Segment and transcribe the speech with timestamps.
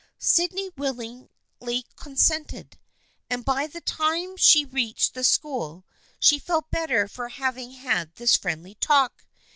[0.17, 2.79] Sydney willingly consented,
[3.29, 5.85] and by the time she reached the school
[6.19, 9.27] she felt better for having had this friendly talk.